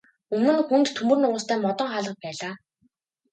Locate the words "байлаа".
2.23-2.53